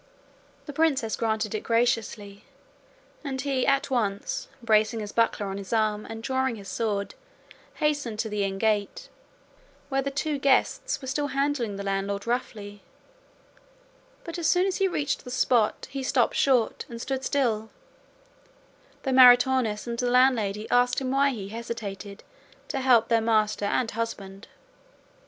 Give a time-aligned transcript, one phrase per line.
[0.65, 2.43] The princess granted it graciously,
[3.23, 7.13] and he at once, bracing his buckler on his arm and drawing his sword,
[7.75, 9.09] hastened to the inn gate,
[9.89, 12.81] where the two guests were still handling the landlord roughly;
[14.23, 17.69] but as soon as he reached the spot he stopped short and stood still,
[19.03, 22.23] though Maritornes and the landlady asked him why he hesitated
[22.69, 24.47] to help their master and husband.